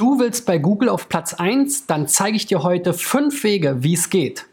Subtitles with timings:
[0.00, 1.86] Du willst bei Google auf Platz 1?
[1.86, 4.46] Dann zeige ich dir heute fünf Wege, wie es geht.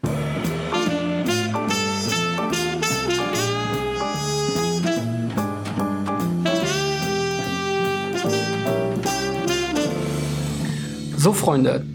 [11.16, 11.86] So, Freunde,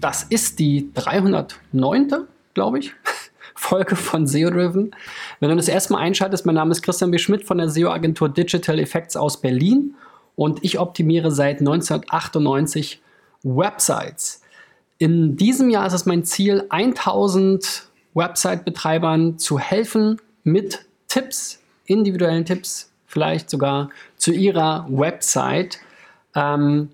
[0.00, 2.28] das ist die 309.
[2.54, 2.92] glaube ich,
[3.56, 4.94] Folge von SEO Driven.
[5.40, 7.18] Wenn du das erste Mal einschaltest, mein Name ist Christian B.
[7.18, 9.96] Schmidt von der SEO-Agentur Digital Effects aus Berlin
[10.36, 13.00] und ich optimiere seit 1998
[13.42, 14.42] Websites.
[14.98, 22.90] In diesem Jahr ist es mein Ziel, 1000 Website-Betreibern zu helfen mit Tipps, individuellen Tipps,
[23.06, 25.78] vielleicht sogar zu ihrer Website.
[26.34, 26.90] Ähm,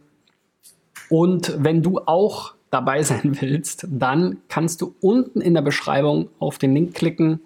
[1.08, 6.58] und wenn du auch dabei sein willst, dann kannst du unten in der Beschreibung auf
[6.58, 7.40] den Link klicken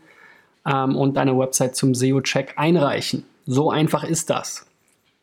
[0.66, 3.24] ähm, und deine Website zum SEO-Check einreichen.
[3.46, 4.65] So einfach ist das.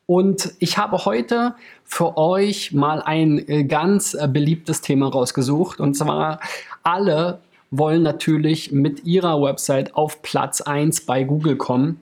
[0.05, 5.79] Und ich habe heute für euch mal ein äh, ganz äh, beliebtes Thema rausgesucht.
[5.79, 6.39] Und zwar
[6.83, 7.39] alle
[7.71, 11.99] wollen natürlich mit ihrer Website auf Platz 1 bei Google kommen.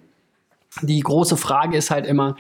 [0.82, 2.36] Die große Frage ist halt immer,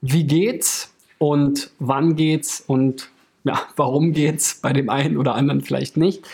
[0.00, 3.08] wie geht's und wann geht's und
[3.44, 6.26] ja, warum geht's bei dem einen oder anderen vielleicht nicht.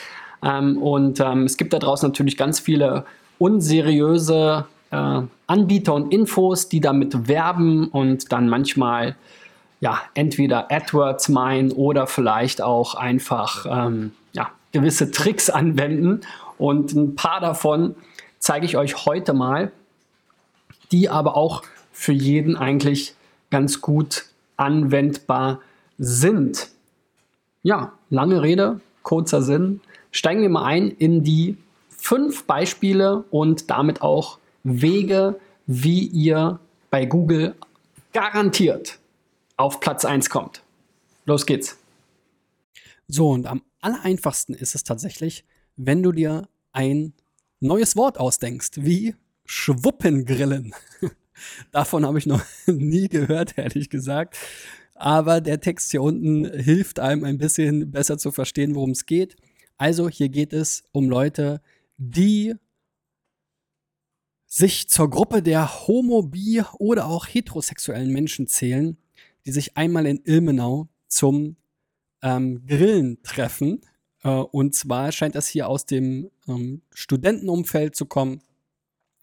[0.43, 3.05] Ähm, und ähm, es gibt da draußen natürlich ganz viele
[3.39, 9.17] unseriöse äh, Anbieter und Infos, die damit werben und dann manchmal
[9.81, 16.21] ja entweder AdWords meinen oder vielleicht auch einfach ähm, ja, gewisse Tricks anwenden.
[16.59, 17.95] Und ein paar davon
[18.39, 19.73] zeige ich euch heute mal,
[20.93, 23.15] die aber auch für jeden eigentlich
[23.51, 25.61] ganz gut anwendbar
[25.99, 26.69] sind.
[27.63, 29.81] Ja, lange Rede, kurzer Sinn.
[30.13, 31.57] Steigen wir mal ein in die
[31.89, 37.55] fünf Beispiele und damit auch Wege, wie ihr bei Google
[38.13, 38.99] garantiert
[39.57, 40.63] auf Platz 1 kommt.
[41.27, 41.79] Los geht's.
[43.07, 45.45] So, und am allereinfachsten ist es tatsächlich,
[45.77, 47.13] wenn du dir ein
[47.61, 50.75] neues Wort ausdenkst, wie Schwuppengrillen.
[51.73, 54.37] Davon habe ich noch nie gehört, ehrlich gesagt.
[54.95, 59.37] Aber der Text hier unten hilft einem ein bisschen besser zu verstehen, worum es geht.
[59.79, 61.63] Also hier geht es um Leute,
[61.97, 62.55] die
[64.53, 68.99] sich zur Gruppe der homo-, bi- oder auch heterosexuellen Menschen zählen,
[69.47, 71.57] die sich einmal in Ilmenau zum
[72.21, 73.81] ähm, Grillen treffen.
[74.25, 78.41] Äh, und zwar scheint das hier aus dem ähm, Studentenumfeld zu kommen.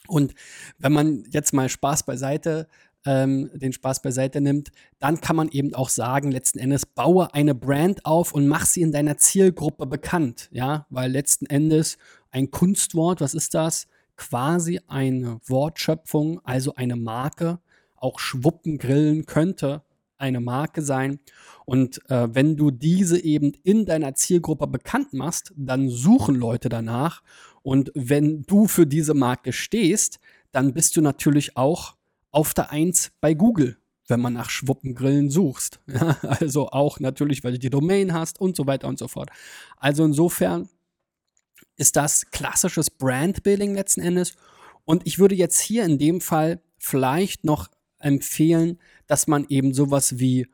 [0.07, 0.33] Und
[0.77, 2.69] wenn man jetzt mal Spaß beiseite,
[3.05, 7.53] ähm, den Spaß beiseite nimmt, dann kann man eben auch sagen, letzten Endes baue eine
[7.53, 10.47] Brand auf und mach sie in deiner Zielgruppe bekannt.
[10.53, 11.97] Ja, weil letzten Endes
[12.31, 13.88] ein Kunstwort, was ist das?
[14.17, 17.59] Quasi eine Wortschöpfung, also eine Marke.
[17.95, 19.83] Auch Schwuppengrillen könnte
[20.17, 21.19] eine Marke sein.
[21.66, 27.22] Und äh, wenn du diese eben in deiner Zielgruppe bekannt machst, dann suchen Leute danach.
[27.61, 30.19] Und wenn du für diese Marke stehst,
[30.51, 31.95] dann bist du natürlich auch
[32.31, 33.77] auf der Eins bei Google,
[34.07, 35.79] wenn man nach Schwuppengrillen suchst.
[35.88, 39.29] Ja, also auch natürlich, weil du die Domain hast und so weiter und so fort.
[39.77, 40.69] Also insofern
[41.77, 44.35] ist das klassisches Brandbuilding letzten Endes.
[44.85, 50.19] Und ich würde jetzt hier in dem Fall vielleicht noch empfehlen, dass man eben sowas
[50.19, 50.47] wie,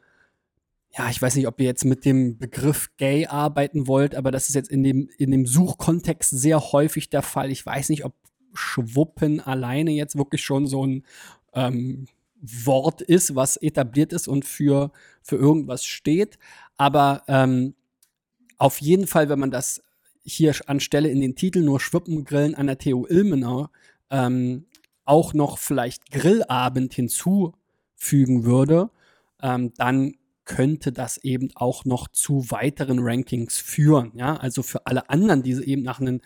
[0.97, 4.49] ja, ich weiß nicht, ob ihr jetzt mit dem Begriff gay arbeiten wollt, aber das
[4.49, 7.51] ist jetzt in dem, in dem Suchkontext sehr häufig der Fall.
[7.51, 8.13] Ich weiß nicht, ob
[8.53, 11.03] Schwuppen alleine jetzt wirklich schon so ein
[11.53, 12.07] ähm,
[12.41, 14.91] Wort ist, was etabliert ist und für,
[15.21, 16.37] für irgendwas steht.
[16.77, 17.73] Aber ähm,
[18.57, 19.81] auf jeden Fall, wenn man das
[20.23, 23.67] hier anstelle in den Titel nur Schwippengrillen an der TU Ilmenau
[24.09, 24.65] ähm,
[25.05, 28.89] auch noch vielleicht Grillabend hinzufügen würde,
[29.41, 34.11] ähm, dann könnte das eben auch noch zu weiteren Rankings führen.
[34.15, 36.21] Ja, also für alle anderen, die eben nach einem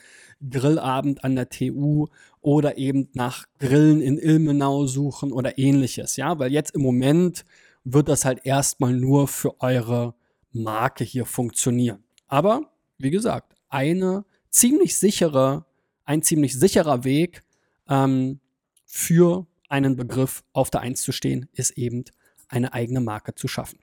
[0.50, 2.08] Grillabend an der TU
[2.42, 6.16] oder eben nach Grillen in Ilmenau suchen oder ähnliches.
[6.16, 7.46] Ja, weil jetzt im Moment
[7.84, 10.16] wird das halt erstmal nur für eure
[10.52, 12.04] Marke hier funktionieren.
[12.28, 15.66] Aber wie gesagt, eine ziemlich sichere,
[16.06, 17.44] ein ziemlich sicherer Weg
[17.88, 18.40] ähm,
[18.86, 22.06] für einen Begriff auf der Eins zu stehen, ist eben
[22.48, 23.80] eine eigene Marke zu schaffen.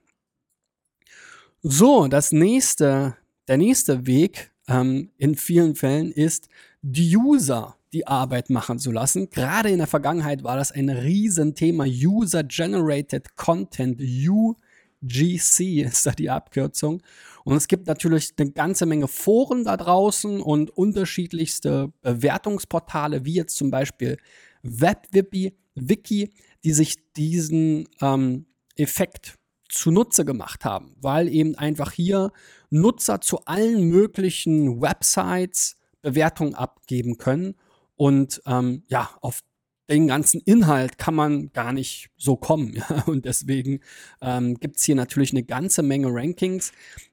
[1.61, 3.17] So, das nächste,
[3.47, 6.49] der nächste Weg ähm, in vielen Fällen ist,
[6.81, 9.29] die User die Arbeit machen zu lassen.
[9.29, 11.85] Gerade in der Vergangenheit war das ein Riesenthema.
[11.85, 14.01] User-Generated Content,
[15.05, 17.01] UGC ist da die Abkürzung.
[17.43, 23.55] Und es gibt natürlich eine ganze Menge Foren da draußen und unterschiedlichste Bewertungsportale, wie jetzt
[23.55, 24.17] zum Beispiel
[24.63, 29.35] WebWiki, Wiki, die sich diesen ähm, Effekt
[29.69, 32.31] zunutze gemacht haben, weil eben einfach hier
[32.69, 37.55] Nutzer zu allen möglichen Websites Bewertungen abgeben können
[37.95, 39.41] und ähm, ja, auf
[39.89, 42.73] den ganzen Inhalt kann man gar nicht so kommen.
[42.73, 43.03] Ja?
[43.05, 43.81] Und deswegen
[44.21, 46.71] ähm, gibt es hier natürlich eine ganze Menge Rankings.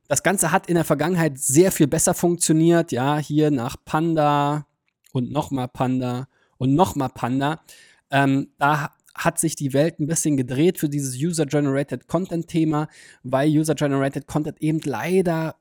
[0.09, 2.93] Das Ganze hat in der Vergangenheit sehr viel besser funktioniert.
[2.93, 4.67] Ja, hier nach Panda
[5.13, 6.29] und nochmal Panda
[6.59, 7.63] und nochmal Panda.
[8.11, 12.89] Ähm, da hat sich die Welt ein bisschen gedreht für dieses User-Generated Content-Thema,
[13.23, 15.57] weil User-Generated Content eben leider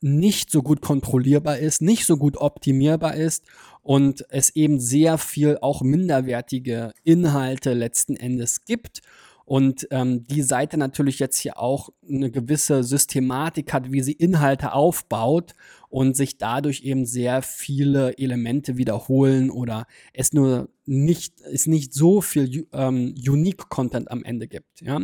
[0.00, 3.44] nicht so gut kontrollierbar ist, nicht so gut optimierbar ist
[3.86, 9.00] und es eben sehr viel auch minderwertige Inhalte letzten Endes gibt
[9.44, 14.72] und ähm, die Seite natürlich jetzt hier auch eine gewisse Systematik hat, wie sie Inhalte
[14.72, 15.52] aufbaut
[15.88, 22.20] und sich dadurch eben sehr viele Elemente wiederholen oder es nur nicht, es nicht so
[22.20, 24.80] viel ähm, Unique Content am Ende gibt.
[24.80, 24.98] Ja?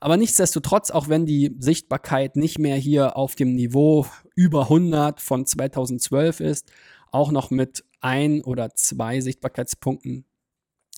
[0.00, 5.44] Aber nichtsdestotrotz, auch wenn die Sichtbarkeit nicht mehr hier auf dem Niveau über 100 von
[5.44, 6.72] 2012 ist,
[7.10, 10.26] auch noch mit ein oder zwei Sichtbarkeitspunkten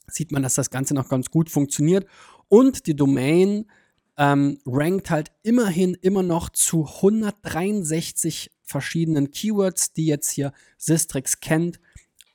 [0.06, 2.06] sieht man, dass das Ganze noch ganz gut funktioniert
[2.48, 3.66] und die Domain
[4.16, 11.80] ähm, rankt halt immerhin immer noch zu 163 verschiedenen Keywords, die jetzt hier Sistrix kennt,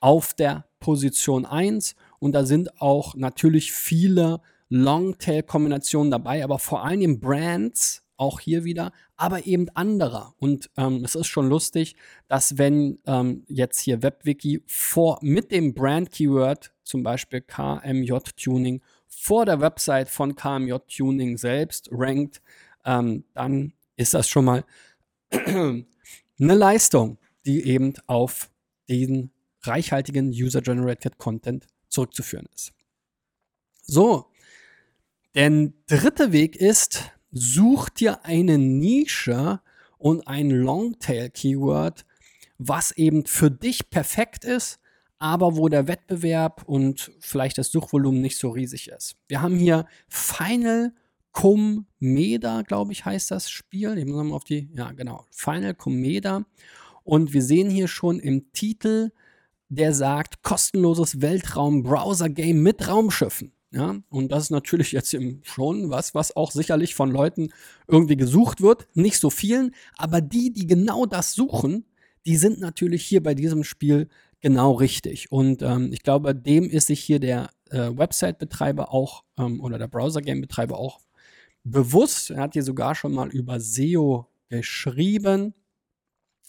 [0.00, 1.94] auf der Position 1.
[2.18, 8.92] Und da sind auch natürlich viele Longtail-Kombinationen dabei, aber vor allem Brands, auch hier wieder,
[9.16, 10.34] aber eben anderer.
[10.38, 11.96] Und ähm, es ist schon lustig,
[12.28, 19.60] dass wenn ähm, jetzt hier WebWiki vor mit dem Brand-Keyword, zum Beispiel KMJ-Tuning, vor der
[19.60, 22.42] Website von KMJ Tuning selbst rankt,
[22.84, 24.64] ähm, dann ist das schon mal
[25.30, 25.84] eine
[26.38, 28.50] Leistung, die eben auf
[28.88, 29.30] den
[29.62, 32.72] reichhaltigen User-Generated Content zurückzuführen ist.
[33.82, 34.26] So,
[35.34, 39.60] der dritte Weg ist, such dir eine Nische
[39.98, 42.04] und ein Longtail-Keyword,
[42.58, 44.80] was eben für dich perfekt ist,
[45.18, 49.16] aber wo der Wettbewerb und vielleicht das Suchvolumen nicht so riesig ist.
[49.28, 50.94] Wir haben hier Final
[51.32, 53.96] Cum Meda, glaube ich, heißt das Spiel.
[53.98, 56.44] Ich muss mal auf die, ja, genau, Final Cum Meda.
[57.04, 59.10] Und wir sehen hier schon im Titel,
[59.68, 63.52] der sagt kostenloses Weltraum-Browser-Game mit Raumschiffen.
[63.72, 67.50] Ja, und das ist natürlich jetzt schon was, was auch sicherlich von Leuten
[67.86, 68.88] irgendwie gesucht wird.
[68.94, 71.84] Nicht so vielen, aber die, die genau das suchen,
[72.26, 74.08] die sind natürlich hier bei diesem Spiel
[74.40, 75.30] genau richtig.
[75.30, 79.88] Und ähm, ich glaube, dem ist sich hier der äh, Website-Betreiber auch ähm, oder der
[79.88, 81.00] Browser-Game-Betreiber auch
[81.62, 82.30] bewusst.
[82.30, 85.54] Er hat hier sogar schon mal über SEO geschrieben.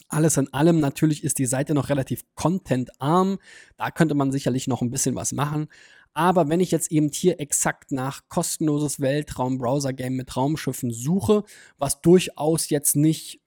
[0.08, 3.38] Alles in allem natürlich ist die Seite noch relativ contentarm.
[3.76, 5.68] Da könnte man sicherlich noch ein bisschen was machen.
[6.14, 11.44] Aber wenn ich jetzt eben hier exakt nach kostenloses Weltraum-Browser-Game mit Raumschiffen suche,
[11.78, 13.40] was durchaus jetzt nicht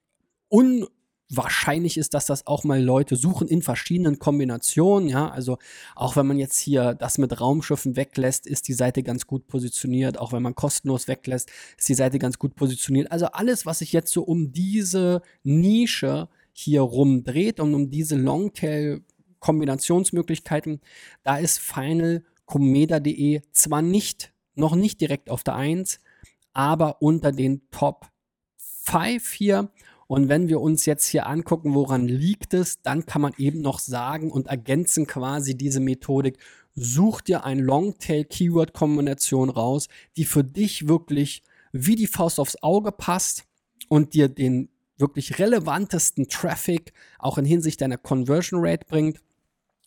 [0.50, 0.88] un
[1.30, 5.10] wahrscheinlich ist, dass das auch mal Leute suchen in verschiedenen Kombinationen.
[5.10, 5.58] Ja, also
[5.96, 10.20] auch wenn man jetzt hier das mit Raumschiffen weglässt, ist die Seite ganz gut positioniert.
[10.20, 13.12] Auch wenn man kostenlos weglässt, ist die Seite ganz gut positioniert.
[13.12, 19.02] Also alles, was sich jetzt so um diese Nische hier rumdreht und um diese Longtail
[19.40, 20.82] Kombinationsmöglichkeiten,
[21.24, 21.60] da ist
[22.48, 26.00] finalcomeda.de zwar nicht, noch nicht direkt auf der 1,
[26.54, 28.08] aber unter den Top
[28.58, 29.72] 5 hier
[30.08, 33.80] und wenn wir uns jetzt hier angucken, woran liegt es, dann kann man eben noch
[33.80, 36.38] sagen und ergänzen quasi diese Methodik.
[36.76, 39.88] Such dir eine Longtail-Keyword-Kombination raus,
[40.18, 43.46] die für dich wirklich wie die Faust aufs Auge passt
[43.90, 49.20] und dir den wirklich relevantesten Traffic auch in Hinsicht deiner Conversion Rate bringt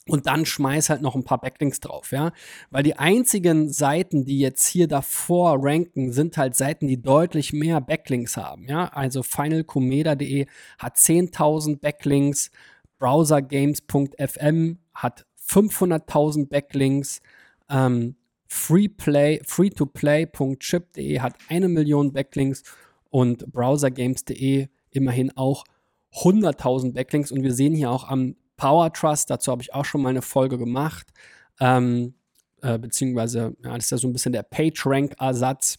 [0.09, 2.33] und dann schmeiß halt noch ein paar Backlinks drauf, ja.
[2.71, 7.81] Weil die einzigen Seiten, die jetzt hier davor ranken, sind halt Seiten, die deutlich mehr
[7.81, 8.89] Backlinks haben, ja.
[8.89, 10.47] Also finalcomeda.de
[10.79, 12.51] hat 10.000 Backlinks,
[12.99, 17.21] browsergames.fm hat 500.000 Backlinks,
[17.71, 22.63] ähm, freeplay, free-to-play.chip.de hat eine Million Backlinks
[23.11, 25.65] und browsergames.de immerhin auch
[26.15, 30.03] 100.000 Backlinks und wir sehen hier auch am Power Trust, dazu habe ich auch schon
[30.03, 31.07] mal eine Folge gemacht.
[31.61, 32.15] Ähm,
[32.61, 35.79] äh, beziehungsweise, ja, das ist ja so ein bisschen der PageRank-Ersatz,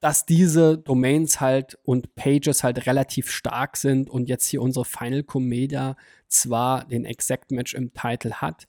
[0.00, 5.24] dass diese Domains halt und Pages halt relativ stark sind und jetzt hier unsere Final
[5.24, 5.96] Comedia
[6.28, 8.68] zwar den Exact Match im Titel hat,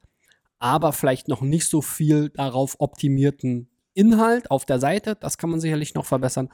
[0.58, 5.60] aber vielleicht noch nicht so viel darauf optimierten Inhalt auf der Seite, das kann man
[5.60, 6.50] sicherlich noch verbessern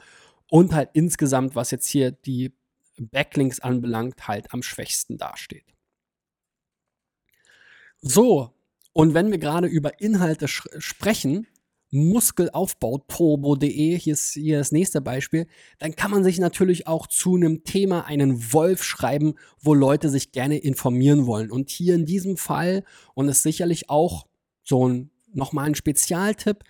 [0.50, 2.52] und halt insgesamt, was jetzt hier die
[2.98, 5.75] Backlinks anbelangt, halt am schwächsten dasteht.
[8.08, 8.50] So,
[8.92, 11.48] und wenn wir gerade über Inhalte sprechen,
[11.90, 15.48] muskelaufbauturbo.de, hier ist hier das nächste Beispiel,
[15.80, 20.30] dann kann man sich natürlich auch zu einem Thema einen Wolf schreiben, wo Leute sich
[20.30, 21.50] gerne informieren wollen.
[21.50, 22.84] Und hier in diesem Fall,
[23.14, 24.28] und es ist sicherlich auch
[24.62, 26.62] so ein, nochmal ein Spezialtipp,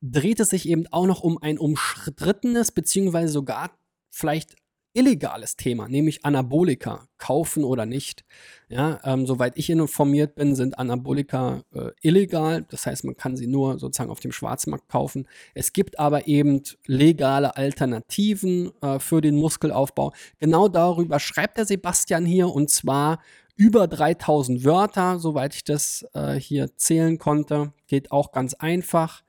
[0.00, 3.72] dreht es sich eben auch noch um ein umstrittenes, beziehungsweise sogar
[4.10, 4.54] vielleicht
[4.96, 8.24] illegales Thema, nämlich Anabolika, kaufen oder nicht.
[8.68, 12.64] Ja, ähm, soweit ich informiert bin, sind Anabolika äh, illegal.
[12.68, 15.28] Das heißt, man kann sie nur sozusagen auf dem Schwarzmarkt kaufen.
[15.54, 20.12] Es gibt aber eben legale Alternativen äh, für den Muskelaufbau.
[20.38, 23.20] Genau darüber schreibt der Sebastian hier und zwar
[23.56, 27.72] über 3000 Wörter, soweit ich das äh, hier zählen konnte.
[27.86, 29.22] Geht auch ganz einfach.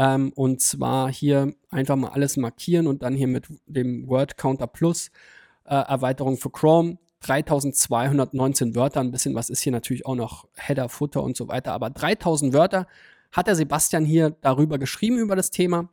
[0.00, 4.66] Ähm, und zwar hier einfach mal alles markieren und dann hier mit dem Word Counter
[4.66, 5.10] Plus
[5.66, 9.00] äh, Erweiterung für Chrome 3219 Wörter.
[9.00, 11.72] Ein bisschen was ist hier natürlich auch noch Header, Footer und so weiter.
[11.74, 12.86] Aber 3000 Wörter
[13.30, 15.90] hat der Sebastian hier darüber geschrieben über das Thema.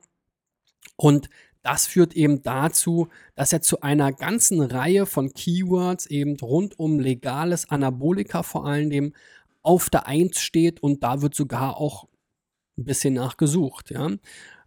[0.96, 1.30] Und
[1.62, 6.98] das führt eben dazu, dass er zu einer ganzen Reihe von Keywords eben rund um
[7.02, 9.14] legales Anabolika vor allem
[9.64, 12.08] auf der Eins steht und da wird sogar auch
[12.78, 14.12] ein bisschen nachgesucht, ja.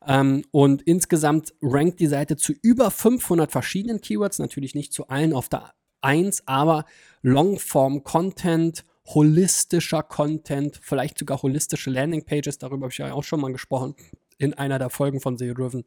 [0.07, 5.35] Ähm, und insgesamt rankt die Seite zu über 500 verschiedenen Keywords, natürlich nicht zu allen
[5.35, 6.87] auf der 1, aber
[7.23, 13.95] Longform-Content, holistischer Content, vielleicht sogar holistische Landingpages, darüber habe ich ja auch schon mal gesprochen
[14.38, 15.85] in einer der Folgen von SEO Driven.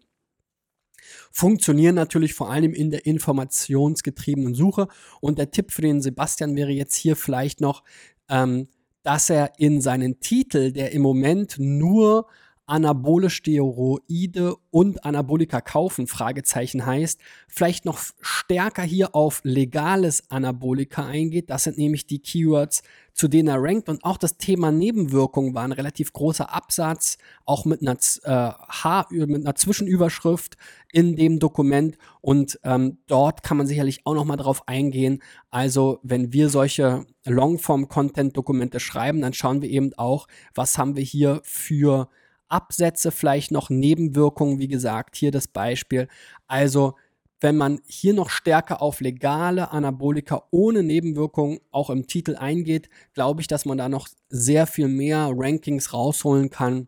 [1.32, 4.88] Funktionieren natürlich vor allem in der informationsgetriebenen Suche.
[5.20, 7.84] Und der Tipp für den Sebastian wäre jetzt hier vielleicht noch,
[8.30, 8.70] ähm,
[9.04, 12.28] dass er in seinen Titel, der im Moment nur
[12.74, 21.52] anabole Steroide und Anabolika kaufen, Fragezeichen heißt, vielleicht noch stärker hier auf legales Anabolika eingeht.
[21.52, 22.82] Das sind nämlich die Keywords,
[23.14, 23.90] zu denen er rankt.
[23.90, 29.06] Und auch das Thema Nebenwirkungen war ein relativ großer Absatz, auch mit einer, äh, H
[29.12, 30.58] mit einer Zwischenüberschrift
[30.92, 32.00] in dem Dokument.
[32.22, 35.22] Und ähm, dort kann man sicherlich auch noch mal drauf eingehen.
[35.52, 41.40] Also wenn wir solche Longform-Content-Dokumente schreiben, dann schauen wir eben auch, was haben wir hier
[41.44, 42.10] für
[42.50, 46.08] Absätze, vielleicht noch Nebenwirkungen, wie gesagt, hier das Beispiel.
[46.48, 46.96] Also
[47.44, 53.42] wenn man hier noch stärker auf legale Anabolika ohne Nebenwirkungen auch im Titel eingeht, glaube
[53.42, 56.88] ich, dass man da noch sehr viel mehr Rankings rausholen kann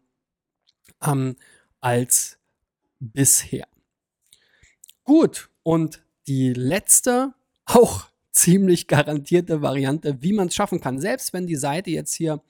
[1.03, 1.35] ähm,
[1.81, 2.39] als
[2.99, 3.67] bisher.
[5.03, 7.33] Gut, und die letzte,
[7.65, 12.41] auch ziemlich garantierte Variante, wie man es schaffen kann, selbst wenn die Seite jetzt hier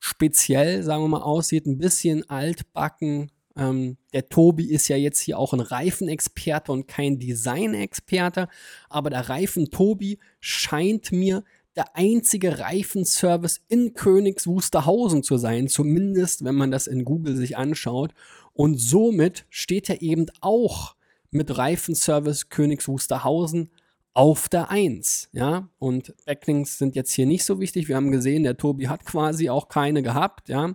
[0.00, 3.30] speziell, sagen wir mal, aussieht, ein bisschen altbacken.
[3.56, 8.48] Ähm, der Tobi ist ja jetzt hier auch ein Reifenexperte und kein Designexperte,
[8.88, 11.44] aber der Reifen-Tobi scheint mir
[11.76, 17.56] der einzige Reifenservice in Königs Wusterhausen zu sein, zumindest wenn man das in Google sich
[17.56, 18.12] anschaut.
[18.52, 20.96] Und somit steht er eben auch
[21.30, 23.70] mit Reifenservice Königs Wusterhausen
[24.14, 25.28] auf der 1.
[25.32, 27.88] Ja, und Backlinks sind jetzt hier nicht so wichtig.
[27.88, 30.48] Wir haben gesehen, der Tobi hat quasi auch keine gehabt.
[30.48, 30.74] Ja,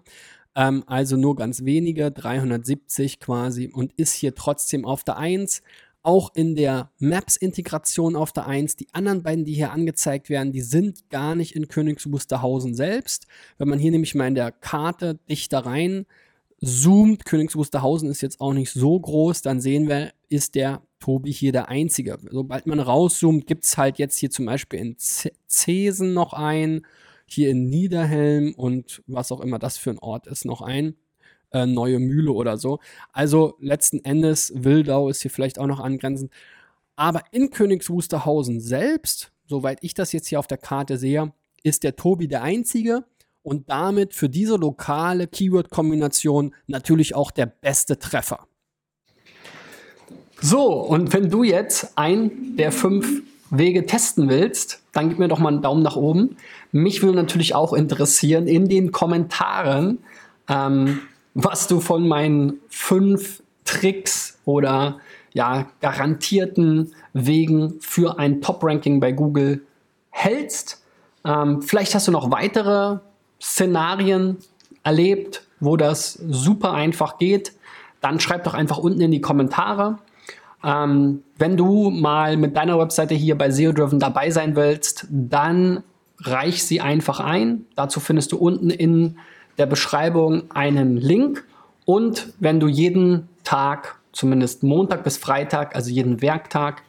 [0.56, 5.62] ähm, also nur ganz wenige, 370 quasi, und ist hier trotzdem auf der 1.
[6.02, 8.76] Auch in der Maps-Integration auf der 1.
[8.76, 13.26] Die anderen beiden, die hier angezeigt werden, die sind gar nicht in Königs Wusterhausen selbst.
[13.58, 16.06] Wenn man hier nämlich mal in der Karte dichter rein
[16.66, 21.32] zoomt, Königs Wusterhausen ist jetzt auch nicht so groß, dann sehen wir, ist der Tobi
[21.32, 22.18] hier der Einzige.
[22.32, 26.86] Sobald man rauszoomt, gibt es halt jetzt hier zum Beispiel in Zesen noch ein,
[27.28, 30.96] hier in Niederhelm und was auch immer das für ein Ort ist, noch ein.
[31.52, 32.80] Äh, Neue Mühle oder so.
[33.14, 36.32] Also letzten Endes, Wildau ist hier vielleicht auch noch angrenzend.
[36.96, 41.32] Aber in Königs Wusterhausen selbst, soweit ich das jetzt hier auf der Karte sehe,
[41.64, 43.06] ist der Tobi der Einzige
[43.46, 48.48] und damit für diese lokale Keyword-Kombination natürlich auch der beste Treffer.
[50.42, 53.22] So, und wenn du jetzt ein der fünf
[53.52, 56.38] Wege testen willst, dann gib mir doch mal einen Daumen nach oben.
[56.72, 60.00] Mich würde natürlich auch interessieren in den Kommentaren,
[60.50, 61.02] ähm,
[61.36, 65.00] was du von meinen fünf Tricks oder
[65.34, 69.62] ja, garantierten Wegen für ein Top-Ranking bei Google
[70.10, 70.82] hältst.
[71.24, 73.00] Ähm, vielleicht hast du noch weitere
[73.46, 74.38] Szenarien
[74.84, 77.54] erlebt, wo das super einfach geht.
[78.02, 80.00] Dann schreib doch einfach unten in die Kommentare.
[80.64, 85.84] Ähm, wenn du mal mit deiner Webseite hier bei SEO Driven dabei sein willst, dann
[86.20, 87.66] reich sie einfach ein.
[87.76, 89.18] Dazu findest du unten in
[89.60, 91.46] der Beschreibung einen Link.
[91.86, 96.82] Und wenn du jeden Tag, zumindest Montag bis Freitag, also jeden Werktag,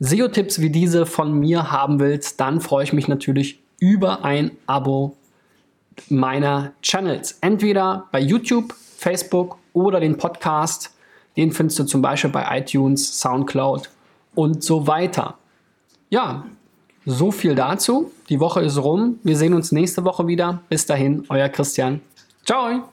[0.00, 5.17] SEO-Tipps wie diese von mir haben willst, dann freue ich mich natürlich über ein Abo
[6.10, 7.38] meiner Channels.
[7.40, 10.94] Entweder bei YouTube, Facebook oder den Podcast.
[11.36, 13.88] Den findest du zum Beispiel bei iTunes, Soundcloud
[14.34, 15.38] und so weiter.
[16.10, 16.46] Ja,
[17.06, 18.10] so viel dazu.
[18.28, 19.18] Die Woche ist rum.
[19.22, 20.60] Wir sehen uns nächste Woche wieder.
[20.68, 22.00] Bis dahin, euer Christian.
[22.44, 22.88] Ciao.